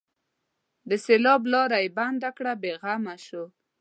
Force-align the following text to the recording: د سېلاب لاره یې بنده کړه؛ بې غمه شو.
د 0.89 0.91
سېلاب 1.05 1.41
لاره 1.53 1.77
یې 1.83 1.89
بنده 1.97 2.29
کړه؛ 2.37 2.53
بې 2.61 2.71
غمه 2.81 3.15
شو. 3.25 3.43